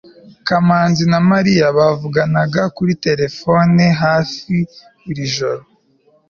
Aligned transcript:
kamanzi 0.47 1.03
na 1.11 1.19
mariya 1.29 1.65
bavuganaga 1.77 2.61
kuri 2.75 2.93
terefone 3.05 3.83
hafi 4.03 4.55
buri 5.03 5.23
joro 5.35 5.63